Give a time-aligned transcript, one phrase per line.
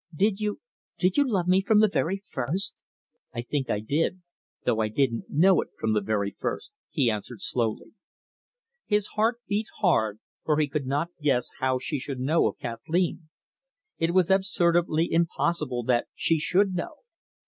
[0.15, 0.61] Did you
[0.97, 2.73] did you love me from the very first?"
[3.35, 4.23] "I think I did,
[4.65, 7.93] though I didn't know it from the very first," he answered slowly.
[8.87, 13.29] His heart beat hard, for he could not guess how she should know of Kathleen.
[13.99, 16.95] It was absurdly impossible that she should know.